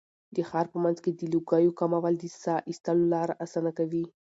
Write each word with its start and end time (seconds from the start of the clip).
د 0.35 0.37
ښار 0.49 0.65
په 0.73 0.77
منځ 0.83 0.97
کې 1.03 1.11
د 1.13 1.21
لوګیو 1.33 1.77
کمول 1.79 2.13
د 2.19 2.25
ساه 2.43 2.65
ایستلو 2.69 3.05
لاره 3.13 3.33
اسانه 3.45 3.71
کوي. 3.77 4.05